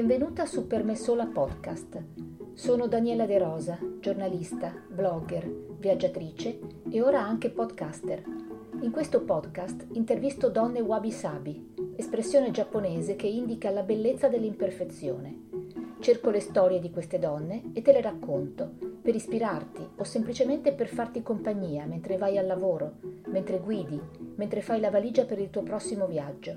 Benvenuta 0.00 0.46
su 0.46 0.66
Permessola 0.66 1.26
Podcast. 1.26 2.02
Sono 2.54 2.86
Daniela 2.86 3.26
De 3.26 3.36
Rosa, 3.36 3.78
giornalista, 3.98 4.72
blogger, 4.88 5.46
viaggiatrice 5.76 6.58
e 6.90 7.02
ora 7.02 7.20
anche 7.20 7.50
podcaster. 7.50 8.22
In 8.80 8.92
questo 8.92 9.20
podcast 9.24 9.88
intervisto 9.92 10.48
donne 10.48 10.80
wabi-sabi, 10.80 11.92
espressione 11.96 12.50
giapponese 12.50 13.14
che 13.14 13.26
indica 13.26 13.68
la 13.68 13.82
bellezza 13.82 14.28
dell'imperfezione. 14.28 15.48
Cerco 15.98 16.30
le 16.30 16.40
storie 16.40 16.80
di 16.80 16.90
queste 16.90 17.18
donne 17.18 17.64
e 17.74 17.82
te 17.82 17.92
le 17.92 18.00
racconto 18.00 18.70
per 19.02 19.14
ispirarti 19.14 19.86
o 19.96 20.04
semplicemente 20.04 20.72
per 20.72 20.88
farti 20.88 21.22
compagnia 21.22 21.84
mentre 21.84 22.16
vai 22.16 22.38
al 22.38 22.46
lavoro, 22.46 22.94
mentre 23.26 23.60
guidi, 23.60 24.00
mentre 24.36 24.62
fai 24.62 24.80
la 24.80 24.88
valigia 24.88 25.26
per 25.26 25.38
il 25.38 25.50
tuo 25.50 25.62
prossimo 25.62 26.06
viaggio. 26.06 26.56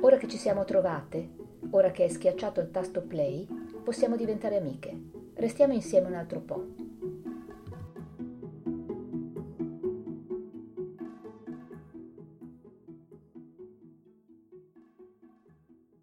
Ora 0.00 0.16
che 0.16 0.26
ci 0.26 0.36
siamo 0.36 0.64
trovate, 0.64 1.43
Ora 1.74 1.90
che 1.90 2.04
hai 2.04 2.08
schiacciato 2.08 2.60
il 2.60 2.70
tasto 2.70 3.02
play, 3.02 3.44
possiamo 3.82 4.14
diventare 4.14 4.58
amiche. 4.58 4.96
Restiamo 5.34 5.72
insieme 5.72 6.06
un 6.06 6.14
altro 6.14 6.38
po'. 6.38 6.66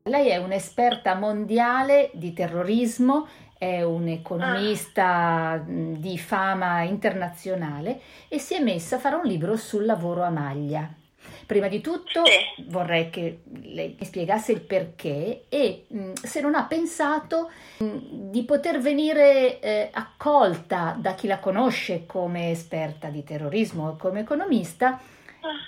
Lei 0.03 0.27
è 0.27 0.35
un'esperta 0.35 1.15
mondiale 1.15 2.11
di 2.15 2.33
terrorismo, 2.33 3.27
è 3.57 3.81
un 3.81 4.09
economista 4.09 5.51
ah. 5.51 5.63
di 5.65 6.17
fama 6.17 6.81
internazionale 6.81 8.01
e 8.27 8.39
si 8.39 8.55
è 8.55 8.59
messa 8.59 8.97
a 8.97 8.99
fare 8.99 9.15
un 9.15 9.23
libro 9.23 9.55
sul 9.55 9.85
lavoro 9.85 10.21
a 10.23 10.29
maglia. 10.29 10.99
Prima 11.45 11.67
di 11.67 11.81
tutto 11.81 12.25
sì. 12.25 12.63
vorrei 12.67 13.09
che 13.09 13.39
lei 13.63 13.95
mi 13.99 14.05
spiegasse 14.05 14.51
il 14.51 14.61
perché 14.61 15.45
e 15.49 15.85
mh, 15.87 15.99
mm, 15.99 16.13
se 16.13 16.41
non 16.41 16.55
ha 16.55 16.63
pensato 16.63 17.51
mh, 17.77 17.85
mm, 17.85 17.97
di 18.31 18.43
poter 18.43 18.79
venire 18.79 19.59
eh, 19.59 19.89
accolta 19.91 20.95
da 20.97 21.13
chi 21.13 21.27
la 21.27 21.39
conosce 21.39 22.05
come 22.05 22.51
esperta 22.51 23.09
di 23.09 23.23
terrorismo 23.23 23.89
o 23.89 23.95
come 23.97 24.21
economista 24.21 24.99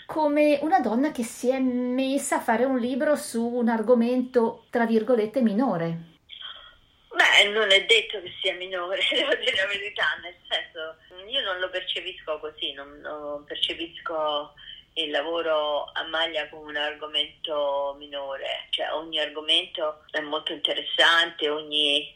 come 0.05 0.59
una 0.61 0.79
donna 0.79 1.11
che 1.11 1.23
si 1.23 1.49
è 1.49 1.59
messa 1.59 2.38
a 2.38 2.41
fare 2.41 2.63
un 2.63 2.77
libro 2.77 3.16
su 3.16 3.44
un 3.44 3.69
argomento, 3.69 4.66
tra 4.69 4.85
virgolette, 4.85 5.41
minore. 5.41 6.11
Beh, 7.09 7.49
non 7.49 7.71
è 7.71 7.85
detto 7.85 8.21
che 8.21 8.31
sia 8.41 8.53
minore, 8.55 8.99
devo 9.11 9.33
dire 9.35 9.55
la 9.55 9.67
verità, 9.67 10.05
nel 10.21 10.35
senso, 10.47 10.97
io 11.27 11.41
non 11.44 11.59
lo 11.59 11.69
percepisco 11.69 12.39
così, 12.39 12.73
non, 12.73 12.99
non 13.01 13.44
percepisco 13.44 14.53
il 14.94 15.09
lavoro 15.09 15.89
a 15.94 16.03
maglia 16.03 16.47
come 16.49 16.69
un 16.69 16.75
argomento 16.77 17.95
minore, 17.97 18.67
cioè 18.69 18.94
ogni 18.94 19.19
argomento 19.19 20.03
è 20.11 20.19
molto 20.19 20.53
interessante, 20.53 21.50
ogni, 21.50 22.16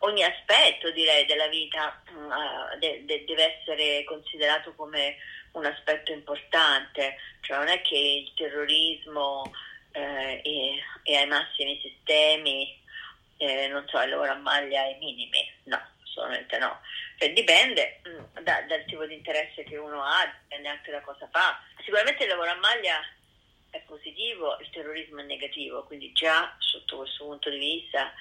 ogni 0.00 0.24
aspetto 0.24 0.90
direi 0.90 1.26
della 1.26 1.48
vita 1.48 2.02
uh, 2.08 2.78
de, 2.78 3.04
de, 3.04 3.24
deve 3.24 3.58
essere 3.60 4.04
considerato 4.04 4.74
come 4.74 5.16
un 5.52 5.66
aspetto 5.66 6.12
importante, 6.12 7.16
cioè 7.40 7.58
non 7.58 7.68
è 7.68 7.80
che 7.82 7.96
il 7.96 8.32
terrorismo 8.34 9.52
eh, 9.92 10.40
è, 10.42 11.10
è, 11.10 11.14
ai 11.16 11.26
massimi 11.26 11.78
sistemi, 11.80 12.80
eh, 13.36 13.68
non 13.68 13.84
so, 13.88 14.00
il 14.00 14.10
lavoro 14.10 14.32
a 14.32 14.36
maglia 14.36 14.82
ai 14.82 14.96
minimi, 14.98 15.48
no, 15.64 15.80
assolutamente 16.14 16.58
no. 16.58 16.80
Cioè, 17.16 17.32
dipende 17.32 18.00
mm, 18.08 18.42
da, 18.42 18.62
dal 18.62 18.84
tipo 18.84 19.04
di 19.06 19.14
interesse 19.14 19.64
che 19.64 19.76
uno 19.76 20.02
ha, 20.02 20.32
dipende 20.42 20.68
anche 20.68 20.90
da 20.90 21.00
cosa 21.00 21.28
fa. 21.30 21.60
Sicuramente 21.84 22.22
il 22.22 22.28
lavoro 22.28 22.50
a 22.50 22.56
maglia 22.56 23.00
è 23.70 23.80
positivo, 23.86 24.56
il 24.60 24.70
terrorismo 24.70 25.20
è 25.20 25.24
negativo, 25.24 25.84
quindi 25.84 26.12
già 26.12 26.54
sotto 26.58 26.98
questo 26.98 27.24
punto 27.24 27.50
di 27.50 27.58
vista 27.58 28.12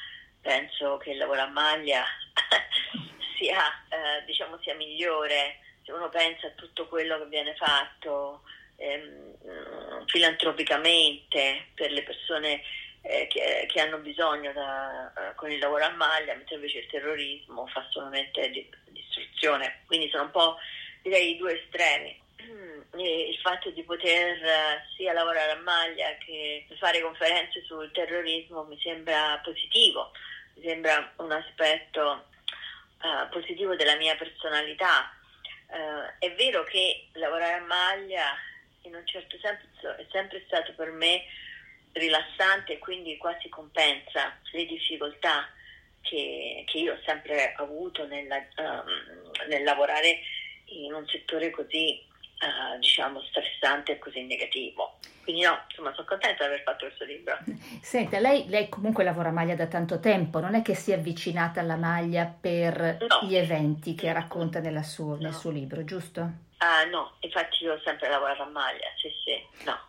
penso 0.41 0.97
che 0.97 1.11
il 1.11 1.17
lavoro 1.17 1.41
a 1.41 1.47
maglia 1.47 2.03
sia, 3.37 3.63
eh, 3.89 4.25
diciamo, 4.25 4.59
sia 4.61 4.75
migliore 4.75 5.59
se 5.85 5.91
uno 5.91 6.09
pensa 6.09 6.47
a 6.47 6.51
tutto 6.51 6.87
quello 6.87 7.17
che 7.19 7.25
viene 7.27 7.55
fatto 7.55 8.43
ehm, 8.77 10.05
filantropicamente 10.05 11.67
per 11.75 11.91
le 11.91 12.03
persone 12.03 12.61
eh, 13.03 13.27
che, 13.27 13.67
che, 13.69 13.81
hanno 13.81 13.97
bisogno 13.97 14.53
da, 14.53 15.11
uh, 15.13 15.35
con 15.35 15.51
il 15.51 15.59
lavoro 15.59 15.83
a 15.83 15.89
maglia, 15.89 16.33
mentre 16.35 16.55
invece 16.55 16.79
il 16.79 16.87
terrorismo 16.87 17.67
fa 17.67 17.85
solamente 17.89 18.49
di, 18.49 18.67
distruzione. 18.85 19.81
Quindi 19.85 20.09
sono 20.09 20.23
un 20.23 20.31
po' 20.31 20.57
direi 21.01 21.31
i 21.31 21.37
due 21.37 21.61
estremi. 21.61 22.21
E 22.95 23.29
il 23.29 23.37
fatto 23.39 23.71
di 23.71 23.81
poter 23.81 24.37
uh, 24.37 24.95
sia 24.95 25.13
lavorare 25.13 25.53
a 25.53 25.61
maglia 25.61 26.15
che 26.23 26.67
fare 26.77 27.01
conferenze 27.01 27.63
sul 27.65 27.91
terrorismo 27.91 28.65
mi 28.65 28.79
sembra 28.79 29.41
positivo, 29.43 30.11
mi 30.53 30.63
sembra 30.63 31.11
un 31.15 31.31
aspetto 31.31 32.27
uh, 33.01 33.29
positivo 33.31 33.75
della 33.75 33.95
mia 33.95 34.15
personalità. 34.15 35.11
è 36.19 36.31
vero 36.35 36.63
che 36.65 37.07
lavorare 37.13 37.53
a 37.55 37.65
maglia 37.65 38.37
in 38.83 38.93
un 38.93 39.07
certo 39.07 39.37
senso 39.41 39.97
è 39.97 40.05
sempre 40.11 40.43
stato 40.45 40.71
per 40.75 40.91
me 40.91 41.23
rilassante 41.93 42.73
e 42.73 42.79
quindi 42.79 43.17
quasi 43.17 43.49
compensa 43.49 44.37
le 44.51 44.65
difficoltà 44.65 45.47
che, 46.01 46.63
che 46.67 46.77
io 46.77 46.93
ho 46.93 46.99
sempre 47.05 47.53
avuto 47.57 48.05
nella, 48.05 48.37
um, 48.57 49.31
nel 49.47 49.63
lavorare 49.63 50.19
in 50.65 50.93
un 50.93 51.07
settore 51.07 51.49
così 51.49 52.01
uh, 52.41 52.79
diciamo 52.79 53.21
stressante 53.21 53.93
e 53.93 53.99
così 53.99 54.23
negativo. 54.23 54.99
Quindi 55.23 55.43
no, 55.43 55.63
insomma 55.69 55.93
sono 55.93 56.05
contenta 56.05 56.43
di 56.43 56.49
aver 56.49 56.63
fatto 56.63 56.85
questo 56.85 57.05
libro. 57.05 57.37
Senta, 57.81 58.19
lei, 58.19 58.49
lei, 58.49 58.67
comunque 58.67 59.05
lavora 59.05 59.29
a 59.29 59.31
maglia 59.31 59.55
da 59.55 59.67
tanto 59.67 59.99
tempo, 59.99 60.39
non 60.39 60.53
è 60.53 60.61
che 60.61 60.75
si 60.75 60.91
è 60.91 60.95
avvicinata 60.95 61.61
alla 61.61 61.77
maglia 61.77 62.25
per 62.25 62.97
no. 62.99 63.27
gli 63.27 63.35
eventi 63.35 63.95
che 63.95 64.11
racconta 64.11 64.59
suo, 64.83 65.15
no. 65.15 65.21
nel 65.21 65.33
suo 65.33 65.51
libro, 65.51 65.85
giusto? 65.85 66.21
Uh, 66.59 66.89
no, 66.89 67.15
infatti 67.21 67.63
io 67.63 67.73
ho 67.73 67.81
sempre 67.85 68.09
lavorato 68.09 68.41
a 68.41 68.47
maglia, 68.47 68.87
sì 68.97 69.09
sì, 69.23 69.63
no. 69.63 69.79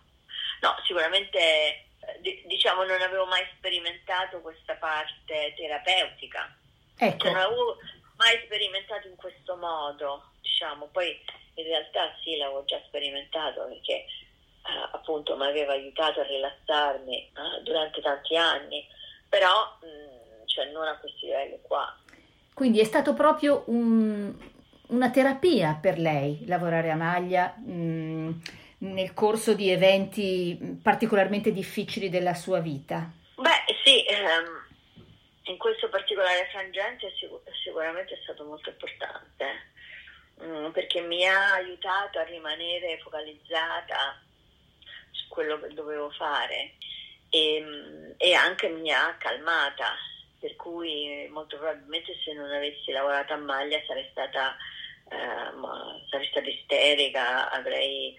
No, 0.60 0.76
sicuramente 0.84 1.87
diciamo 2.20 2.84
non 2.84 3.00
avevo 3.00 3.26
mai 3.26 3.44
sperimentato 3.56 4.41
questa 4.41 4.75
parte 4.75 5.54
terapeutica. 5.56 6.54
Ecco. 6.97 7.25
Cioè, 7.25 7.32
non 7.32 7.42
avevo 7.42 7.76
mai 8.16 8.41
sperimentato 8.44 9.08
in 9.08 9.16
questo 9.16 9.56
modo, 9.56 10.30
diciamo, 10.41 10.86
poi 10.92 11.19
in 11.54 11.64
realtà 11.64 12.14
sì 12.22 12.36
l'avevo 12.36 12.64
già 12.64 12.80
sperimentato 12.86 13.64
perché 13.66 13.92
eh, 13.92 14.06
appunto 14.92 15.36
mi 15.36 15.47
aveva 15.47 15.72
aiutato 15.72 16.20
a 16.20 16.25
rilassarmi 16.25 17.16
eh, 17.16 17.62
durante 17.62 18.00
tanti 18.00 18.36
anni, 18.36 18.86
però 19.28 19.76
mh, 19.81 19.86
mm, 19.86 20.46
cioè, 20.46 20.70
non 20.70 20.86
a 20.86 20.96
questi 20.98 21.26
livelli 21.26 21.58
qua. 21.62 21.94
Quindi 22.52 22.81
è 22.81 22.84
stato 22.84 23.14
proprio 23.14 23.64
un, 23.66 24.32
una 24.88 25.10
terapia 25.10 25.76
per 25.81 25.98
lei 25.98 26.46
lavorare 26.46 26.91
a 26.91 26.96
maglia. 26.96 27.54
Mh 27.58 27.72
mm, 27.72 28.32
nel 28.84 29.15
corso 29.15 29.55
di 29.55 29.71
eventi 29.71 30.78
particolarmente 30.83 31.53
difficili 31.53 32.11
della 32.11 32.34
sua 32.34 32.61
vita? 32.61 33.11
Beh, 33.37 33.75
sì, 33.83 34.05
ehm, 34.05 34.65
in 35.45 35.59
questo 35.59 35.89
particolare 35.89 36.49
frangente 36.50 37.12
sicur- 37.19 37.43
sicuramente 37.62 38.15
è 38.15 38.19
stato 38.23 38.44
molto 38.44 38.71
importante 38.71 39.73
mm, 40.43 40.71
perché 40.71 41.00
mi 41.00 41.27
ha 41.27 41.55
aiutato 41.55 42.19
a 42.19 42.25
rimanere 42.25 42.99
focalizzata 43.03 44.21
su 45.11 45.28
quello 45.28 45.59
che 45.61 45.73
dovevo 45.75 46.11
fare 46.11 46.75
e, 47.31 48.15
e 48.17 48.34
anche 48.34 48.69
mi 48.69 48.93
ha 48.93 49.17
calmata, 49.19 49.97
per 50.39 50.55
cui 50.56 51.27
molto 51.31 51.56
probabilmente 51.56 52.15
se 52.25 52.33
non 52.33 52.50
avessi 52.50 52.93
lavorato 52.93 53.33
a 53.33 53.39
maglia 53.39 53.83
sarei 53.87 54.06
stata, 54.11 54.56
eh, 55.09 56.09
sarei 56.11 56.28
stata 56.28 56.49
isterica, 56.49 57.50
avrei 57.50 58.14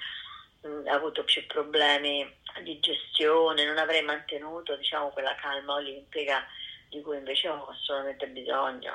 mh, 0.65 0.87
avuto 0.87 1.23
più 1.23 1.45
problemi 1.47 2.27
di 2.63 2.79
gestione, 2.79 3.65
non 3.65 3.77
avrei 3.77 4.01
mantenuto 4.01 4.75
diciamo, 4.75 5.09
quella 5.09 5.35
calma 5.35 5.75
olimpica 5.75 6.43
di 6.89 7.01
cui 7.01 7.17
invece 7.17 7.49
ho 7.49 7.67
assolutamente 7.67 8.27
bisogno. 8.27 8.93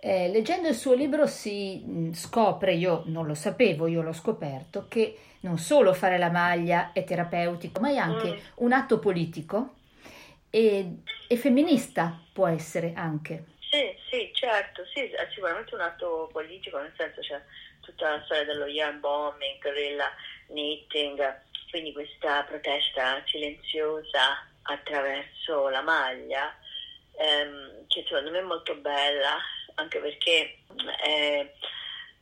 Eh, 0.00 0.28
leggendo 0.28 0.68
il 0.68 0.74
suo 0.74 0.92
libro 0.92 1.26
si 1.26 2.10
scopre, 2.12 2.74
io 2.74 3.04
non 3.06 3.26
lo 3.26 3.34
sapevo, 3.34 3.86
io 3.86 4.02
l'ho 4.02 4.12
scoperto, 4.12 4.86
che 4.86 5.16
non 5.40 5.56
solo 5.56 5.94
fare 5.94 6.18
la 6.18 6.30
maglia 6.30 6.90
è 6.92 7.04
terapeutico, 7.04 7.80
ma 7.80 7.90
è 7.90 7.96
anche 7.96 8.28
mm. 8.28 8.38
un 8.56 8.72
atto 8.72 8.98
politico 8.98 9.76
e, 10.50 10.98
e, 11.26 11.36
femminista 11.36 12.18
può 12.32 12.46
essere 12.46 12.92
anche. 12.94 13.44
Sì, 13.58 13.96
sì, 14.10 14.30
certo, 14.34 14.84
sì, 14.92 15.00
è 15.00 15.26
sicuramente 15.32 15.74
un 15.74 15.80
atto 15.80 16.28
politico, 16.30 16.78
nel 16.78 16.92
senso 16.96 17.20
c'è 17.20 17.40
tutta 17.80 18.10
la 18.10 18.22
storia 18.24 18.44
dello 18.44 18.66
yarn 18.66 19.00
bombing, 19.00 19.60
guerrilla 19.60 20.10
knitting, 20.46 21.42
quindi 21.70 21.92
questa 21.92 22.42
protesta 22.44 23.22
silenziosa 23.26 24.46
attraverso 24.62 25.68
la 25.68 25.82
maglia, 25.82 26.56
ehm, 27.18 27.86
che 27.88 28.04
secondo 28.06 28.30
me 28.30 28.38
è 28.38 28.42
molto 28.42 28.74
bella, 28.76 29.38
anche 29.74 29.98
perché 29.98 30.58
è, 31.02 31.52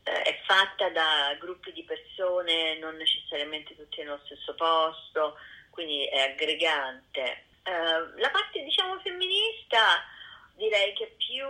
è, 0.02 0.40
fatta 0.44 0.88
da 0.90 1.36
gruppi 1.38 1.72
di 1.72 1.84
persone, 1.84 2.78
non 2.78 2.96
necessariamente 2.96 3.76
tutti 3.76 4.02
nello 4.02 4.20
stesso 4.24 4.54
posto, 4.54 5.36
quindi 5.70 6.06
è 6.06 6.30
aggregante. 6.30 7.44
Uh, 7.64 8.18
la 8.18 8.30
parte 8.30 8.60
diciamo 8.64 8.98
femminista 9.00 10.02
direi 10.56 10.92
che 10.94 11.14
più 11.16 11.46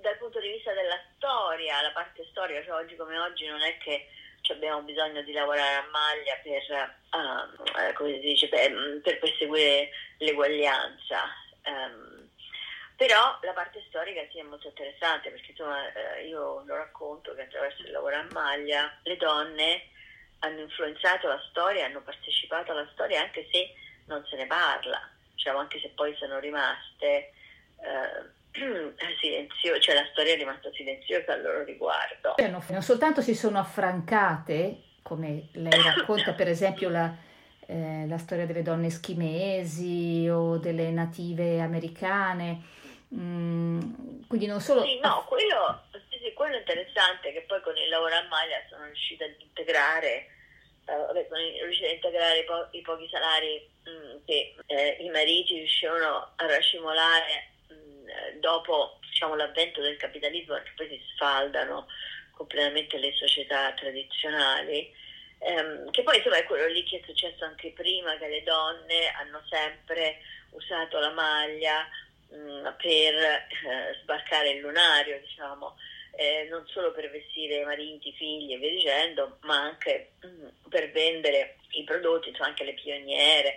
dal 0.00 0.18
punto 0.18 0.40
di 0.40 0.48
vista 0.48 0.72
della 0.72 1.00
storia, 1.16 1.80
la 1.82 1.92
parte 1.92 2.26
storica, 2.30 2.62
cioè 2.64 2.82
oggi 2.82 2.96
come 2.96 3.18
oggi 3.18 3.46
non 3.46 3.60
è 3.60 3.78
che 3.78 4.08
abbiamo 4.50 4.82
bisogno 4.82 5.22
di 5.22 5.32
lavorare 5.32 5.76
a 5.76 5.88
maglia 5.90 6.34
per, 6.42 6.96
uh, 7.12 7.92
come 7.94 8.14
si 8.14 8.20
dice, 8.20 8.48
per, 8.48 9.00
per 9.02 9.18
perseguire 9.20 9.90
l'eguaglianza. 10.18 11.22
Um, 11.64 12.28
però 12.96 13.38
la 13.42 13.52
parte 13.52 13.82
storica 13.88 14.20
sì 14.30 14.38
è 14.38 14.42
molto 14.42 14.68
interessante 14.68 15.30
perché 15.30 15.50
insomma 15.50 15.92
eh, 15.92 16.26
io 16.26 16.62
lo 16.64 16.76
racconto 16.76 17.34
che 17.34 17.42
attraverso 17.42 17.82
il 17.82 17.90
lavoro 17.90 18.16
a 18.16 18.26
maglia 18.30 18.96
le 19.02 19.16
donne 19.16 19.88
hanno 20.40 20.60
influenzato 20.60 21.26
la 21.26 21.42
storia, 21.50 21.86
hanno 21.86 22.00
partecipato 22.02 22.72
alla 22.72 22.88
storia 22.92 23.20
anche 23.20 23.48
se 23.50 23.74
non 24.06 24.24
se 24.26 24.36
ne 24.36 24.46
parla, 24.46 25.00
diciamo 25.34 25.58
anche 25.58 25.80
se 25.80 25.88
poi 25.90 26.14
sono 26.16 26.38
rimaste 26.38 27.32
eh, 27.80 28.40
silenzio, 29.20 29.78
cioè 29.80 29.94
la 29.94 30.06
storia 30.12 30.34
è 30.34 30.36
rimasta 30.36 30.70
silenziosa 30.72 31.32
a 31.32 31.36
loro 31.36 31.64
riguardo. 31.64 32.34
Cioè, 32.36 32.48
non 32.48 32.82
soltanto 32.82 33.20
si 33.20 33.34
sono 33.34 33.58
affrancate, 33.58 34.82
come 35.02 35.48
lei 35.52 35.82
racconta 35.82 36.32
per 36.32 36.48
esempio 36.48 36.88
la, 36.88 37.14
eh, 37.66 38.06
la 38.06 38.18
storia 38.18 38.46
delle 38.46 38.62
donne 38.62 38.88
eschimesi 38.88 40.28
o 40.30 40.58
delle 40.58 40.90
native 40.90 41.60
americane, 41.60 42.80
Mm, 43.14 44.24
quindi 44.26 44.46
non 44.46 44.60
solo... 44.60 44.82
Sì, 44.84 44.98
no, 45.00 45.24
quello, 45.28 45.82
sì, 46.08 46.18
sì, 46.22 46.32
quello 46.32 46.56
è 46.56 46.60
interessante 46.60 47.32
che 47.32 47.42
poi 47.42 47.60
con 47.60 47.76
il 47.76 47.88
lavoro 47.90 48.14
a 48.14 48.26
maglia 48.28 48.56
sono 48.70 48.84
riuscita 48.86 49.24
ad 49.24 49.34
integrare, 49.38 50.28
eh, 50.86 50.96
vabbè, 50.96 51.26
sono 51.28 51.40
riuscita 51.40 51.88
ad 51.88 51.94
integrare 51.94 52.38
i, 52.38 52.44
po- 52.44 52.68
i 52.70 52.80
pochi 52.80 53.08
salari 53.10 53.68
mh, 53.84 53.90
mm, 53.90 54.16
che 54.24 54.54
eh, 54.66 54.96
i 55.00 55.10
mariti 55.10 55.58
riuscivano 55.58 56.32
a 56.36 56.46
racimolare 56.46 57.51
dopo 58.38 58.98
diciamo, 59.08 59.34
l'avvento 59.34 59.80
del 59.80 59.96
capitalismo, 59.96 60.54
perché 60.54 60.72
poi 60.76 60.88
si 60.88 61.02
sfaldano 61.14 61.86
completamente 62.32 62.98
le 62.98 63.12
società 63.14 63.72
tradizionali. 63.72 64.92
Ehm, 65.38 65.90
che 65.90 66.02
poi 66.02 66.18
insomma 66.18 66.36
è 66.36 66.44
quello 66.44 66.66
lì 66.68 66.84
che 66.84 67.00
è 67.00 67.02
successo 67.04 67.44
anche 67.44 67.70
prima, 67.70 68.16
che 68.16 68.28
le 68.28 68.42
donne 68.42 69.08
hanno 69.18 69.42
sempre 69.48 70.18
usato 70.50 70.98
la 70.98 71.10
maglia 71.10 71.86
Mm, 72.34 72.66
per 72.78 73.14
eh, 73.14 73.98
sbarcare 74.02 74.52
il 74.52 74.60
lunario, 74.60 75.20
diciamo, 75.20 75.76
eh, 76.16 76.46
non 76.48 76.66
solo 76.66 76.90
per 76.92 77.10
vestire 77.10 77.62
mariti, 77.64 78.12
figli 78.14 78.54
e 78.54 78.56
via 78.56 78.70
dicendo, 78.70 79.36
ma 79.42 79.60
anche 79.60 80.12
mh, 80.22 80.26
mm, 80.26 80.48
per 80.70 80.90
vendere 80.92 81.56
i 81.72 81.84
prodotti, 81.84 82.30
insomma 82.30 82.48
anche 82.48 82.64
le 82.64 82.72
pioniere, 82.72 83.56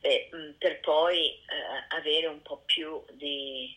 eh, 0.00 0.28
mh, 0.32 0.50
per 0.58 0.80
poi 0.80 1.34
eh, 1.34 1.96
avere 1.96 2.26
un 2.26 2.42
po' 2.42 2.62
più 2.66 3.00
di, 3.12 3.72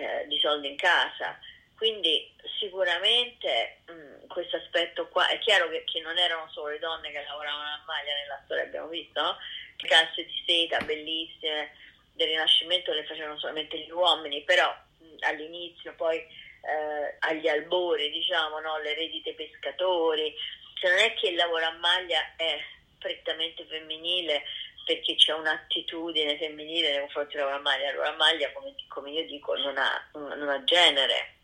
eh, 0.00 0.26
di, 0.26 0.38
soldi 0.38 0.68
in 0.68 0.76
casa. 0.76 1.38
Quindi 1.76 2.30
sicuramente 2.58 3.78
mm, 3.90 4.26
questo 4.28 4.56
aspetto 4.56 5.08
qua, 5.08 5.28
è 5.28 5.38
chiaro 5.38 5.68
che, 5.68 5.84
che, 5.84 6.00
non 6.00 6.18
erano 6.18 6.48
solo 6.50 6.68
le 6.68 6.78
donne 6.78 7.10
che 7.10 7.22
lavoravano 7.22 7.62
a 7.62 7.82
maglia 7.86 8.14
nella 8.14 8.40
storia, 8.44 8.64
abbiamo 8.64 8.88
visto, 8.88 9.20
no? 9.20 9.36
casse 9.76 10.26
di 10.26 10.42
seta 10.46 10.78
bellissime, 10.84 11.72
del 12.12 12.28
Rinascimento 12.28 12.92
le 12.92 13.04
facevano 13.04 13.38
solamente 13.38 13.78
gli 13.78 13.90
uomini, 13.90 14.42
però 14.42 14.68
mh, 14.98 15.16
all'inizio, 15.20 15.94
poi 15.94 16.18
eh, 16.18 17.16
agli 17.20 17.48
albori, 17.48 18.10
diciamo, 18.10 18.60
no? 18.60 18.78
le 18.78 18.94
redite 18.94 19.32
pescatori, 19.32 20.34
cioè 20.74 20.90
non 20.90 21.00
è 21.00 21.14
che 21.14 21.28
il 21.28 21.36
lavoro 21.36 21.64
a 21.64 21.78
maglia 21.78 22.34
è 22.36 22.58
prettamente 22.98 23.64
femminile 23.64 24.42
perché 24.90 25.14
c'è 25.14 25.32
un'attitudine 25.32 26.36
femminile 26.36 26.90
nei 26.90 27.00
confronti 27.02 27.36
del 27.36 27.44
lavoro 27.44 27.58
a 27.58 27.62
maglia, 27.62 27.90
il 27.90 27.94
lavoro 27.94 28.12
a 28.12 28.16
maglia, 28.16 28.52
come, 28.52 28.74
come 28.88 29.10
io 29.12 29.24
dico, 29.26 29.54
non 29.54 29.76
ha, 29.78 30.08
non 30.14 30.48
ha 30.48 30.64
genere, 30.64 31.34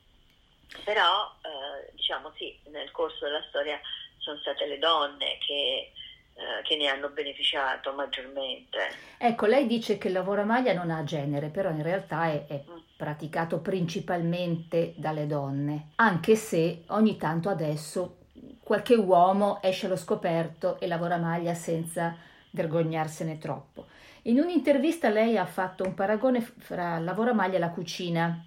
però 0.83 1.33
eh, 1.43 1.93
diciamo 1.93 2.33
sì, 2.37 2.59
nel 2.71 2.91
corso 2.91 3.25
della 3.25 3.45
storia 3.49 3.81
sono 4.19 4.37
state 4.41 4.67
le 4.67 4.79
donne 4.79 5.39
che 5.47 5.93
eh, 6.35 6.63
che 6.65 6.77
ne 6.77 6.89
hanno 6.89 7.09
beneficiato 7.09 7.93
maggiormente. 7.93 8.79
Ecco, 9.17 9.47
lei 9.47 9.67
dice 9.67 9.97
che 9.97 10.09
il 10.09 10.13
lavoro 10.13 10.43
a 10.43 10.45
maglia 10.45 10.75
non 10.75 10.91
ha 10.91 11.03
genere, 11.03 11.49
però 11.49 11.71
in 11.71 11.83
realtà 11.83 12.27
è, 12.27 12.47
è 12.47 12.63
mm. 12.69 12.77
praticato 12.97 13.61
principalmente 13.61 14.93
dalle 14.97 15.27
donne, 15.27 15.93
anche 15.95 16.35
se 16.35 16.83
ogni 16.89 17.17
tanto 17.17 17.49
adesso 17.49 18.19
qualche 18.61 18.97
uomo 18.97 19.63
esce 19.63 19.87
allo 19.87 19.97
scoperto 19.97 20.79
e 20.79 20.87
lavora 20.89 21.15
a 21.15 21.19
maglia 21.19 21.55
senza 21.55 22.35
vergognarsene 22.57 23.39
troppo. 23.39 23.87
In 24.23 24.41
un'intervista 24.41 25.11
lei 25.11 25.37
ha 25.37 25.45
fatto 25.45 25.85
un 25.85 25.95
paragone 25.95 26.41
fra 26.41 26.99
lavoro 26.99 27.31
a 27.31 27.35
maglia 27.35 27.57
e 27.57 27.61
la 27.61 27.71
cucina, 27.71 28.45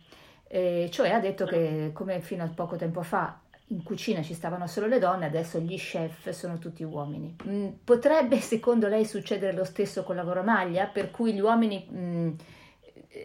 eh, 0.48 0.90
cioè 0.92 1.12
ha 1.12 1.20
detto 1.20 1.46
che 1.46 1.92
come 1.94 2.20
fino 2.20 2.44
a 2.44 2.48
poco 2.48 2.76
tempo 2.76 3.04
fa 3.04 3.40
in 3.72 3.84
cucina 3.84 4.24
ci 4.24 4.34
stavano 4.34 4.66
solo 4.66 4.88
le 4.88 4.98
donne, 4.98 5.28
adesso 5.28 5.60
gli 5.60 5.78
chef 5.78 6.30
sono 6.32 6.58
tutti 6.58 6.84
uomini. 6.84 7.36
Mm, 7.48 7.68
potrebbe, 7.84 8.40
secondo 8.40 8.88
lei, 8.88 9.06
succedere 9.06 9.56
lo 9.56 9.64
stesso 9.64 10.04
con 10.04 10.16
lavoro 10.16 10.40
a 10.40 10.44
maglia, 10.44 10.88
per 10.88 11.12
cui 11.12 11.34
gli 11.34 11.40
uomini 11.40 11.88
mm, 11.92 12.32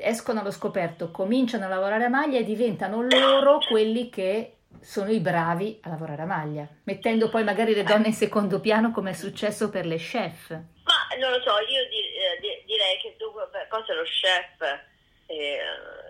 escono 0.00 0.40
allo 0.40 0.50
scoperto, 0.50 1.10
cominciano 1.10 1.64
a 1.64 1.68
lavorare 1.68 2.04
a 2.04 2.08
maglia 2.10 2.38
e 2.38 2.44
diventano 2.44 3.00
loro 3.00 3.58
quelli 3.68 4.10
che 4.10 4.56
sono 4.84 5.10
i 5.10 5.20
bravi 5.20 5.80
a 5.82 5.88
lavorare 5.88 6.22
a 6.22 6.26
maglia, 6.26 6.68
mettendo 6.84 7.28
poi 7.28 7.42
magari 7.42 7.74
le 7.74 7.82
donne 7.82 8.08
in 8.08 8.12
secondo 8.12 8.60
piano 8.60 8.92
come 8.92 9.10
è 9.10 9.14
successo 9.14 9.70
per 9.70 9.86
le 9.86 9.96
chef. 9.96 10.50
Ma 10.50 11.16
non 11.18 11.32
lo 11.32 11.40
so, 11.40 11.58
io 11.58 11.88
di, 11.88 11.98
eh, 11.98 12.38
di, 12.40 12.64
direi 12.66 12.98
che 13.00 13.16
dunque, 13.18 13.48
cosa 13.68 13.92
è 13.92 13.96
lo 13.96 14.04
chef 14.04 14.60
e, 15.26 15.58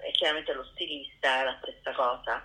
e 0.04 0.10
chiaramente 0.12 0.52
lo 0.52 0.64
stilista 0.72 1.40
è 1.40 1.44
la 1.44 1.58
stessa 1.62 1.92
cosa 1.92 2.44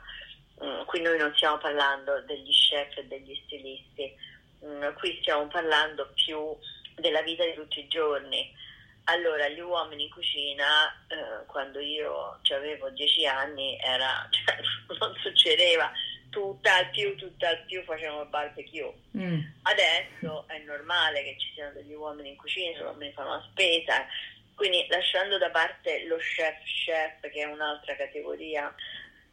Mm, 0.64 0.84
qui 0.86 1.02
noi 1.02 1.18
non 1.18 1.34
stiamo 1.36 1.58
parlando 1.58 2.22
degli 2.22 2.52
chef 2.52 2.98
e 2.98 3.06
degli 3.06 3.34
stilisti, 3.46 4.14
mm, 4.66 4.94
qui 4.98 5.18
stiamo 5.22 5.48
parlando 5.48 6.12
più 6.16 6.56
della 6.96 7.22
vita 7.22 7.46
di 7.46 7.54
tutti 7.54 7.80
i 7.80 7.88
giorni. 7.88 8.54
Allora, 9.06 9.48
gli 9.48 9.60
uomini 9.60 10.04
in 10.04 10.10
cucina, 10.12 10.92
eh, 11.08 11.46
quando 11.48 11.80
io 11.80 12.40
avevo 12.54 12.90
dieci 12.90 13.26
anni, 13.26 13.80
era, 13.80 14.28
cioè, 14.30 14.60
non 15.00 15.16
succedeva, 15.22 15.92
tutt'al 16.30 16.90
più, 16.92 17.16
tutt'al 17.16 17.66
più 17.66 17.84
facevamo 17.84 18.22
il 18.22 18.30
barbecue. 18.30 18.94
Mm. 19.18 19.40
Adesso 19.64 20.45
è 20.48 20.57
normale 20.59 21.24
che 21.24 21.36
ci 21.38 21.52
siano 21.54 21.74
degli 21.74 21.94
uomini 21.94 22.30
in 22.30 22.38
cucina, 22.38 22.78
gli 22.78 22.81
uomini 22.81 23.12
fanno 23.14 23.36
la 23.36 23.48
spesa, 23.52 24.06
quindi 24.56 24.86
lasciando 24.90 25.38
da 25.38 25.50
parte 25.50 26.06
lo 26.06 26.18
chef 26.18 26.57
chef, 26.64 27.21
che 27.31 27.42
è 27.42 27.45
un'altra 27.45 27.95
categoria, 27.95 28.74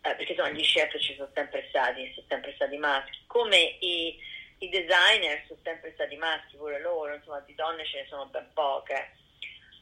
eh, 0.02 0.14
perché 0.14 0.32
insomma 0.32 0.50
gli 0.50 0.62
chef 0.62 0.98
ci 1.00 1.14
sono 1.14 1.30
sempre 1.34 1.66
stati, 1.68 2.12
sono 2.14 2.26
sempre 2.28 2.52
stati 2.54 2.76
maschi, 2.76 3.18
come 3.26 3.76
i, 3.80 4.16
i 4.58 4.68
designer 4.68 5.42
sono 5.46 5.60
sempre 5.62 5.92
stati 5.94 6.16
maschi 6.16 6.56
pure 6.56 6.80
loro, 6.80 7.14
insomma 7.14 7.40
di 7.40 7.54
donne 7.54 7.84
ce 7.84 8.02
ne 8.02 8.06
sono 8.08 8.26
ben 8.26 8.48
poche. 8.54 9.12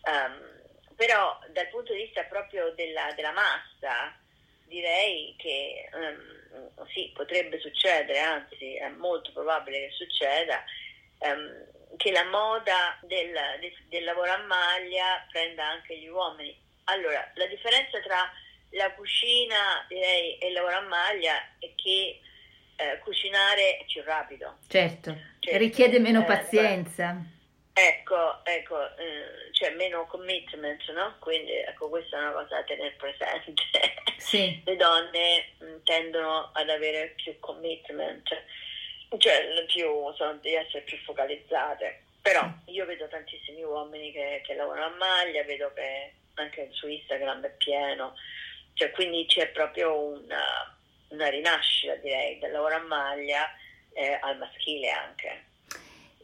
Um, 0.04 0.62
però 0.96 1.38
dal 1.50 1.68
punto 1.68 1.92
di 1.92 2.02
vista 2.04 2.22
proprio 2.24 2.72
della, 2.74 3.12
della 3.16 3.32
massa 3.32 4.16
direi 4.66 5.34
che 5.36 5.88
um, 5.92 6.43
sì, 6.92 7.10
potrebbe 7.14 7.58
succedere, 7.60 8.18
anzi 8.18 8.76
è 8.76 8.88
molto 8.88 9.32
probabile 9.32 9.86
che 9.86 9.92
succeda, 9.92 10.62
um, 11.18 11.96
che 11.96 12.10
la 12.10 12.24
moda 12.24 12.98
del, 13.02 13.32
del, 13.60 13.72
del 13.88 14.04
lavoro 14.04 14.32
a 14.32 14.42
maglia 14.44 15.26
prenda 15.30 15.66
anche 15.66 15.98
gli 15.98 16.08
uomini. 16.08 16.56
Allora, 16.84 17.30
la 17.34 17.46
differenza 17.46 18.00
tra 18.00 18.30
la 18.70 18.92
cucina 18.92 19.84
direi 19.88 20.38
e 20.38 20.48
il 20.48 20.52
lavoro 20.52 20.76
a 20.76 20.82
maglia 20.82 21.36
è 21.58 21.70
che 21.74 22.20
eh, 22.76 22.98
cucinare 22.98 23.78
è 23.78 23.84
più 23.86 24.02
rapido. 24.02 24.58
Certo, 24.68 25.16
cioè, 25.38 25.56
richiede 25.58 25.98
meno 25.98 26.22
eh, 26.22 26.24
pazienza. 26.24 27.32
Ecco, 27.76 28.44
ecco, 28.44 28.96
eh, 28.96 29.50
c'è 29.50 29.66
cioè 29.66 29.74
meno 29.74 30.06
commitment, 30.06 30.88
no? 30.92 31.16
Quindi 31.18 31.52
ecco, 31.52 31.88
questa 31.88 32.16
è 32.16 32.20
una 32.20 32.32
cosa 32.32 32.56
da 32.56 32.64
tenere 32.64 32.94
presente. 32.96 33.62
Sì. 34.16 34.62
Le 34.64 34.76
donne 34.76 35.48
mh, 35.58 35.64
mm, 35.64 35.76
tendono 35.82 36.50
ad 36.52 36.70
avere 36.70 37.14
più 37.16 37.36
commitment, 37.40 38.28
cioè 39.18 39.64
più, 39.66 40.12
sono, 40.14 40.34
di 40.34 40.54
essere 40.54 40.82
più 40.82 40.96
focalizzate. 40.98 42.02
Però 42.22 42.48
io 42.66 42.86
vedo 42.86 43.08
tantissimi 43.08 43.62
uomini 43.62 44.12
che, 44.12 44.40
che 44.46 44.54
lavorano 44.54 44.94
a 44.94 44.96
maglia, 44.96 45.42
vedo 45.42 45.72
che 45.74 46.14
anche 46.34 46.68
su 46.72 46.86
Instagram 46.88 47.44
è 47.44 47.50
pieno 47.56 48.14
cioè, 48.74 48.90
quindi 48.90 49.24
c'è 49.26 49.48
proprio 49.48 49.96
una, 49.96 50.76
una 51.08 51.28
rinascita, 51.28 51.94
direi, 51.96 52.38
del 52.38 52.50
lavoro 52.50 52.74
a 52.74 52.80
maglia 52.80 53.48
eh, 53.92 54.18
al 54.20 54.36
maschile 54.36 54.90
anche. 54.90 55.44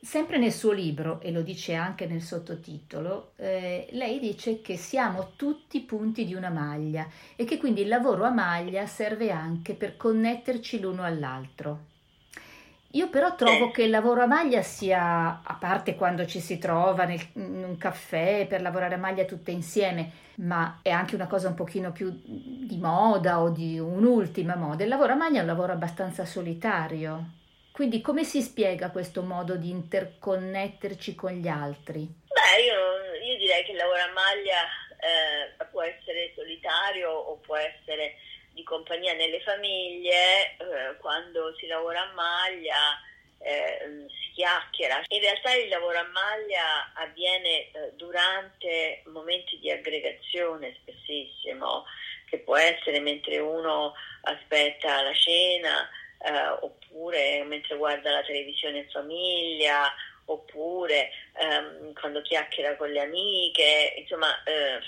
Sempre 0.02 0.38
nel 0.38 0.52
suo 0.52 0.72
libro, 0.72 1.20
e 1.20 1.30
lo 1.30 1.42
dice 1.42 1.74
anche 1.74 2.06
nel 2.06 2.22
sottotitolo, 2.22 3.32
eh, 3.36 3.86
lei 3.90 4.18
dice 4.18 4.62
che 4.62 4.78
siamo 4.78 5.32
tutti 5.36 5.78
punti 5.80 6.24
di 6.24 6.32
una 6.32 6.48
maglia 6.48 7.06
e 7.36 7.44
che 7.44 7.58
quindi 7.58 7.82
il 7.82 7.88
lavoro 7.88 8.24
a 8.24 8.30
maglia 8.30 8.86
serve 8.86 9.30
anche 9.30 9.74
per 9.74 9.98
connetterci 9.98 10.80
l'uno 10.80 11.02
all'altro. 11.02 11.88
Io 12.92 13.10
però 13.10 13.36
trovo 13.36 13.66
sì. 13.66 13.72
che 13.72 13.82
il 13.82 13.90
lavoro 13.90 14.22
a 14.22 14.26
maglia 14.26 14.62
sia, 14.62 15.42
a 15.44 15.54
parte 15.60 15.94
quando 15.94 16.24
ci 16.24 16.40
si 16.40 16.56
trova 16.56 17.04
nel, 17.04 17.20
in 17.34 17.62
un 17.62 17.76
caffè 17.76 18.46
per 18.48 18.62
lavorare 18.62 18.94
a 18.94 18.98
maglia 18.98 19.24
tutte 19.24 19.50
insieme, 19.50 20.10
ma 20.36 20.78
è 20.80 20.90
anche 20.90 21.14
una 21.14 21.26
cosa 21.26 21.48
un 21.48 21.54
pochino 21.54 21.92
più 21.92 22.10
di 22.24 22.78
moda 22.80 23.42
o 23.42 23.50
di 23.50 23.78
un'ultima 23.78 24.56
moda. 24.56 24.82
Il 24.82 24.88
lavoro 24.88 25.12
a 25.12 25.16
maglia 25.16 25.38
è 25.38 25.42
un 25.42 25.46
lavoro 25.46 25.72
abbastanza 25.72 26.24
solitario. 26.24 27.38
Quindi 27.72 28.00
come 28.00 28.24
si 28.24 28.42
spiega 28.42 28.90
questo 28.90 29.22
modo 29.22 29.56
di 29.56 29.70
interconnetterci 29.70 31.14
con 31.14 31.32
gli 31.32 31.48
altri? 31.48 32.06
Beh, 32.26 32.62
io, 32.62 33.22
io 33.22 33.38
direi 33.38 33.64
che 33.64 33.70
il 33.72 33.76
lavoro 33.76 34.02
a 34.02 34.12
maglia 34.12 34.64
eh, 34.98 35.64
può 35.70 35.82
essere 35.82 36.32
solitario 36.34 37.10
o 37.10 37.36
può 37.36 37.56
essere 37.56 38.16
di 38.52 38.62
compagnia 38.64 39.14
nelle 39.14 39.40
famiglie, 39.40 40.56
eh, 40.56 40.96
quando 40.98 41.54
si 41.56 41.66
lavora 41.66 42.02
a 42.02 42.12
maglia 42.12 43.00
eh, 43.38 44.06
si 44.08 44.32
chiacchiera. 44.34 45.02
In 45.08 45.20
realtà 45.20 45.54
il 45.54 45.68
lavoro 45.68 45.98
a 45.98 46.08
maglia 46.12 46.92
avviene 46.94 47.70
eh, 47.70 47.92
durante 47.94 49.02
momenti 49.06 49.58
di 49.58 49.70
aggregazione 49.70 50.76
spessissimo, 50.80 51.84
che 52.28 52.38
può 52.38 52.56
essere 52.56 53.00
mentre 53.00 53.38
uno 53.38 53.94
aspetta 54.22 55.02
la 55.02 55.14
cena, 55.14 55.88
eh, 56.22 56.48
oppure 56.60 57.42
mentre 57.44 57.76
guarda 57.76 58.10
la 58.10 58.22
televisione 58.22 58.78
in 58.78 58.90
famiglia, 58.90 59.92
oppure 60.26 61.10
ehm, 61.38 61.92
quando 61.94 62.22
chiacchiera 62.22 62.76
con 62.76 62.90
le 62.90 63.00
amiche, 63.00 63.94
insomma 63.96 64.42
eh, 64.44 64.80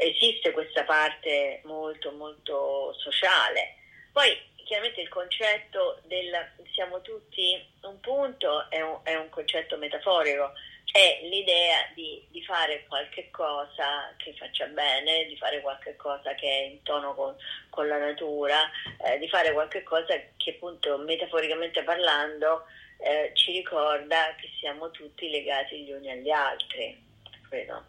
esiste 0.00 0.52
questa 0.52 0.84
parte 0.84 1.60
molto 1.64 2.12
molto 2.12 2.94
sociale. 2.98 3.76
Poi 4.12 4.54
chiaramente 4.64 5.00
il 5.00 5.08
concetto 5.08 6.00
del 6.04 6.30
siamo 6.72 7.00
tutti 7.00 7.64
un 7.82 7.98
punto 8.00 8.68
è 8.70 8.80
un, 8.82 9.00
è 9.02 9.14
un 9.14 9.28
concetto 9.30 9.76
metaforico, 9.76 10.52
è 10.96 11.20
l'idea 11.24 11.86
di, 11.94 12.24
di, 12.30 12.42
fare 12.42 12.86
qualche 12.88 13.28
cosa 13.30 14.14
che 14.16 14.32
faccia 14.32 14.64
bene, 14.64 15.26
di 15.26 15.36
fare 15.36 15.60
qualche 15.60 15.94
cosa 15.96 16.34
che 16.34 16.48
è 16.48 16.62
in 16.70 16.82
tono 16.84 17.14
con, 17.14 17.36
con 17.68 17.86
la 17.86 17.98
natura, 17.98 18.62
eh, 19.04 19.18
di 19.18 19.28
fare 19.28 19.52
qualche 19.52 19.82
cosa 19.82 20.14
che 20.38 20.50
appunto 20.52 20.96
metaforicamente 20.96 21.82
parlando 21.82 22.64
eh, 23.00 23.30
ci 23.34 23.52
ricorda 23.52 24.34
che 24.40 24.48
siamo 24.58 24.90
tutti 24.90 25.28
legati 25.28 25.82
gli 25.82 25.92
uni 25.92 26.10
agli 26.10 26.30
altri, 26.30 26.98
credo. 27.46 27.84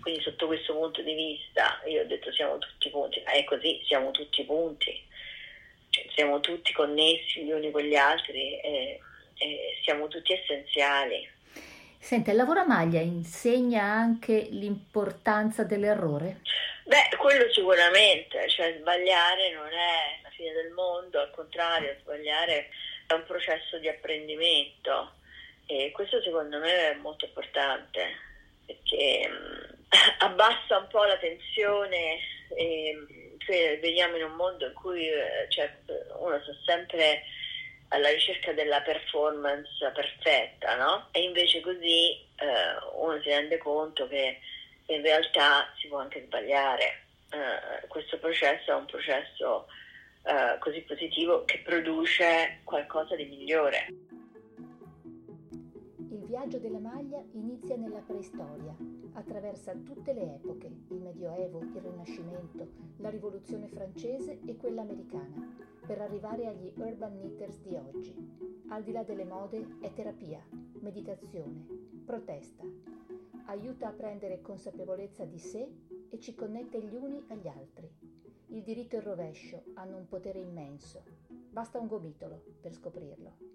Quindi 0.00 0.22
sotto 0.22 0.46
questo 0.46 0.72
punto 0.72 1.02
di 1.02 1.12
vista 1.12 1.82
io 1.84 2.00
ho 2.00 2.06
detto 2.06 2.32
siamo 2.32 2.56
tutti 2.56 2.88
punti, 2.88 3.20
ma 3.26 3.32
è 3.32 3.44
così, 3.44 3.82
siamo 3.84 4.10
tutti 4.10 4.42
punti, 4.44 5.06
cioè, 5.90 6.06
siamo 6.14 6.40
tutti 6.40 6.72
connessi 6.72 7.44
gli 7.44 7.50
uni 7.50 7.70
con 7.70 7.82
gli 7.82 7.96
altri 7.96 8.58
e, 8.60 9.00
e 9.36 9.78
siamo 9.82 10.08
tutti 10.08 10.32
essenziali. 10.32 11.36
Senta, 11.98 12.30
il 12.30 12.36
lavoro 12.36 12.60
a 12.60 12.66
maglia 12.66 13.00
insegna 13.00 13.82
anche 13.82 14.46
l'importanza 14.50 15.64
dell'errore? 15.64 16.40
Beh, 16.84 17.16
quello 17.18 17.52
sicuramente, 17.52 18.48
cioè 18.48 18.76
sbagliare 18.78 19.52
non 19.52 19.66
è 19.66 20.20
la 20.22 20.30
fine 20.30 20.52
del 20.52 20.70
mondo, 20.70 21.20
al 21.20 21.30
contrario, 21.32 21.96
sbagliare 22.00 22.68
è 23.06 23.12
un 23.12 23.24
processo 23.24 23.78
di 23.78 23.88
apprendimento 23.88 25.12
e 25.66 25.90
questo 25.92 26.22
secondo 26.22 26.58
me 26.58 26.92
è 26.92 26.94
molto 26.94 27.26
importante 27.26 28.16
perché 28.64 29.28
mh, 29.28 29.76
abbassa 30.24 30.78
un 30.78 30.86
po' 30.88 31.04
la 31.04 31.18
tensione 31.18 32.18
e 32.56 33.06
cioè, 33.44 33.78
veniamo 33.80 34.16
in 34.16 34.24
un 34.24 34.34
mondo 34.34 34.66
in 34.66 34.74
cui 34.74 35.08
eh, 35.08 35.46
cioè, 35.48 35.70
uno 36.18 36.40
sta 36.42 36.52
sempre 36.64 37.22
alla 37.88 38.10
ricerca 38.10 38.52
della 38.52 38.82
performance 38.82 39.68
perfetta, 39.94 40.76
no? 40.76 41.08
E 41.12 41.22
invece 41.22 41.60
così 41.60 42.12
eh, 42.36 42.76
uno 42.94 43.20
si 43.22 43.28
rende 43.28 43.58
conto 43.58 44.06
che 44.08 44.38
in 44.86 45.02
realtà 45.02 45.72
si 45.78 45.88
può 45.88 45.98
anche 45.98 46.24
sbagliare. 46.24 47.06
Eh, 47.30 47.86
questo 47.88 48.18
processo 48.18 48.70
è 48.70 48.74
un 48.74 48.86
processo 48.86 49.66
eh, 50.24 50.58
così 50.58 50.80
positivo 50.82 51.44
che 51.44 51.60
produce 51.64 52.60
qualcosa 52.64 53.14
di 53.16 53.24
migliore. 53.24 53.86
Il 56.10 56.24
viaggio 56.26 56.58
della 56.58 56.78
maglia 56.78 57.22
inizia 57.32 57.76
nella 57.76 58.02
preistoria, 58.06 58.74
attraversa 59.14 59.72
tutte 59.72 60.12
le 60.12 60.34
epoche, 60.34 60.66
il 60.66 61.00
Medioevo, 61.00 61.60
il 61.60 61.80
Rinascimento, 61.82 62.66
la 62.98 63.08
Rivoluzione 63.08 63.68
francese 63.68 64.38
e 64.46 64.56
quella 64.56 64.82
americana, 64.82 65.56
per 65.88 66.02
arrivare 66.02 66.46
agli 66.46 66.70
urban 66.76 67.18
knitters 67.18 67.62
di 67.62 67.74
oggi. 67.74 68.14
Al 68.68 68.82
di 68.82 68.92
là 68.92 69.04
delle 69.04 69.24
mode 69.24 69.78
è 69.80 69.90
terapia, 69.94 70.46
meditazione, 70.80 71.64
protesta. 72.04 72.62
Aiuta 73.46 73.88
a 73.88 73.92
prendere 73.92 74.42
consapevolezza 74.42 75.24
di 75.24 75.38
sé 75.38 75.66
e 76.10 76.20
ci 76.20 76.34
connette 76.34 76.82
gli 76.82 76.94
uni 76.94 77.24
agli 77.28 77.48
altri. 77.48 77.90
Il 78.48 78.62
diritto 78.62 78.96
e 78.96 78.98
il 78.98 79.04
rovescio 79.04 79.62
hanno 79.76 79.96
un 79.96 80.06
potere 80.06 80.40
immenso. 80.40 81.02
Basta 81.26 81.78
un 81.78 81.86
gomitolo 81.86 82.42
per 82.60 82.74
scoprirlo. 82.74 83.47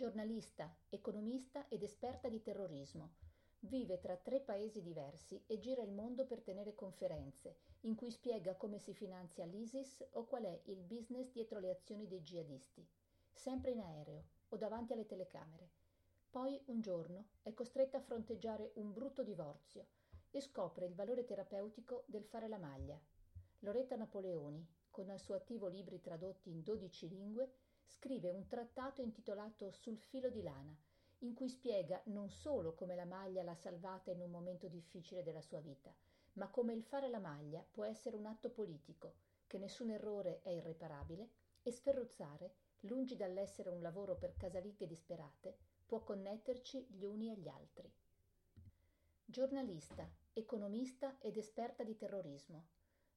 Giornalista, 0.00 0.74
economista 0.88 1.68
ed 1.68 1.82
esperta 1.82 2.30
di 2.30 2.40
terrorismo. 2.40 3.16
Vive 3.58 4.00
tra 4.00 4.16
tre 4.16 4.40
paesi 4.40 4.80
diversi 4.80 5.44
e 5.46 5.58
gira 5.58 5.82
il 5.82 5.92
mondo 5.92 6.24
per 6.24 6.40
tenere 6.40 6.74
conferenze, 6.74 7.58
in 7.80 7.94
cui 7.96 8.10
spiega 8.10 8.56
come 8.56 8.78
si 8.78 8.94
finanzia 8.94 9.44
l'ISIS 9.44 10.02
o 10.12 10.24
qual 10.24 10.44
è 10.44 10.62
il 10.68 10.80
business 10.84 11.30
dietro 11.30 11.58
le 11.58 11.68
azioni 11.68 12.06
dei 12.06 12.22
jihadisti. 12.22 12.82
Sempre 13.34 13.72
in 13.72 13.80
aereo 13.80 14.24
o 14.48 14.56
davanti 14.56 14.94
alle 14.94 15.04
telecamere. 15.04 15.68
Poi, 16.30 16.58
un 16.68 16.80
giorno, 16.80 17.32
è 17.42 17.52
costretta 17.52 17.98
a 17.98 18.00
fronteggiare 18.00 18.70
un 18.76 18.94
brutto 18.94 19.22
divorzio 19.22 19.86
e 20.30 20.40
scopre 20.40 20.86
il 20.86 20.94
valore 20.94 21.26
terapeutico 21.26 22.04
del 22.06 22.24
fare 22.24 22.48
la 22.48 22.56
maglia. 22.56 22.98
Loretta 23.58 23.96
Napoleoni, 23.96 24.66
con 24.88 25.10
al 25.10 25.20
suo 25.20 25.34
attivo 25.34 25.68
libri 25.68 26.00
tradotti 26.00 26.48
in 26.48 26.62
12 26.62 27.06
lingue, 27.08 27.52
scrive 27.90 28.30
un 28.30 28.46
trattato 28.46 29.02
intitolato 29.02 29.72
Sul 29.72 29.98
filo 29.98 30.30
di 30.30 30.42
lana, 30.42 30.74
in 31.18 31.34
cui 31.34 31.48
spiega 31.48 32.00
non 32.06 32.30
solo 32.30 32.74
come 32.74 32.94
la 32.94 33.04
maglia 33.04 33.42
l'ha 33.42 33.54
salvata 33.54 34.10
in 34.10 34.20
un 34.20 34.30
momento 34.30 34.68
difficile 34.68 35.22
della 35.22 35.42
sua 35.42 35.60
vita, 35.60 35.92
ma 36.34 36.48
come 36.48 36.72
il 36.72 36.82
fare 36.82 37.08
la 37.08 37.18
maglia 37.18 37.66
può 37.68 37.84
essere 37.84 38.16
un 38.16 38.26
atto 38.26 38.50
politico, 38.50 39.14
che 39.46 39.58
nessun 39.58 39.90
errore 39.90 40.40
è 40.42 40.50
irreparabile, 40.50 41.28
e 41.62 41.72
sferruzzare, 41.72 42.54
lungi 42.80 43.16
dall'essere 43.16 43.68
un 43.68 43.82
lavoro 43.82 44.16
per 44.16 44.36
casalinghe 44.36 44.86
disperate, 44.86 45.56
può 45.84 46.02
connetterci 46.02 46.86
gli 46.88 47.04
uni 47.04 47.28
agli 47.28 47.48
altri. 47.48 47.92
Giornalista, 49.24 50.08
economista 50.32 51.16
ed 51.18 51.36
esperta 51.36 51.82
di 51.82 51.96
terrorismo. 51.96 52.68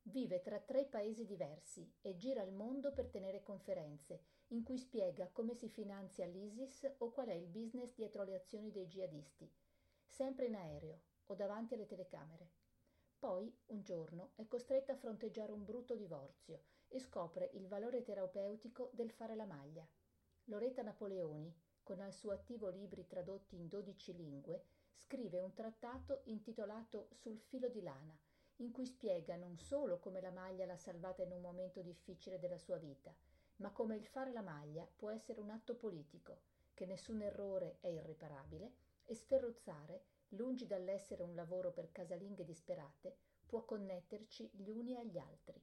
Vive 0.03 0.41
tra 0.41 0.59
tre 0.59 0.85
paesi 0.85 1.25
diversi 1.25 1.89
e 2.01 2.17
gira 2.17 2.41
il 2.41 2.51
mondo 2.51 2.91
per 2.91 3.07
tenere 3.07 3.41
conferenze, 3.41 4.21
in 4.53 4.63
cui 4.63 4.77
spiega 4.77 5.29
come 5.31 5.55
si 5.55 5.67
finanzia 5.67 6.27
l'ISIS 6.27 6.87
o 6.99 7.11
qual 7.11 7.27
è 7.27 7.33
il 7.33 7.47
business 7.47 7.93
dietro 7.95 8.23
le 8.23 8.35
azioni 8.35 8.71
dei 8.71 8.85
jihadisti, 8.85 9.51
sempre 10.05 10.45
in 10.45 10.55
aereo 10.55 11.01
o 11.25 11.35
davanti 11.35 11.73
alle 11.73 11.87
telecamere. 11.87 12.49
Poi, 13.17 13.51
un 13.67 13.81
giorno, 13.81 14.31
è 14.35 14.47
costretta 14.47 14.93
a 14.93 14.97
fronteggiare 14.97 15.51
un 15.51 15.65
brutto 15.65 15.95
divorzio 15.95 16.61
e 16.87 16.99
scopre 16.99 17.49
il 17.53 17.67
valore 17.67 18.03
terapeutico 18.03 18.91
del 18.93 19.09
fare 19.09 19.35
la 19.35 19.45
maglia. 19.45 19.87
Loretta 20.45 20.83
Napoleoni, 20.83 21.51
con 21.81 21.99
al 21.99 22.13
suo 22.13 22.31
attivo 22.31 22.69
libri 22.69 23.07
tradotti 23.07 23.55
in 23.55 23.67
dodici 23.67 24.13
lingue, 24.13 24.65
scrive 24.93 25.39
un 25.39 25.53
trattato 25.53 26.21
intitolato 26.25 27.07
Sul 27.13 27.39
filo 27.39 27.69
di 27.69 27.81
lana, 27.81 28.15
in 28.57 28.71
cui 28.71 28.85
spiega 28.85 29.35
non 29.35 29.57
solo 29.57 29.97
come 29.97 30.21
la 30.21 30.31
maglia 30.31 30.65
l'ha 30.65 30.77
salvata 30.77 31.23
in 31.23 31.31
un 31.31 31.41
momento 31.41 31.81
difficile 31.81 32.37
della 32.37 32.59
sua 32.59 32.77
vita, 32.77 33.11
ma 33.57 33.71
come 33.71 33.95
il 33.95 34.05
fare 34.05 34.31
la 34.31 34.41
maglia 34.41 34.87
può 34.95 35.09
essere 35.09 35.39
un 35.39 35.49
atto 35.49 35.75
politico, 35.75 36.41
che 36.73 36.85
nessun 36.85 37.21
errore 37.21 37.77
è 37.81 37.87
irreparabile, 37.87 38.73
e 39.05 39.15
sferruzzare, 39.15 40.05
lungi 40.29 40.65
dall'essere 40.65 41.23
un 41.23 41.35
lavoro 41.35 41.71
per 41.71 41.91
casalinghe 41.91 42.43
disperate, 42.43 43.17
può 43.45 43.63
connetterci 43.65 44.49
gli 44.53 44.69
uni 44.69 44.95
agli 44.95 45.17
altri. 45.17 45.61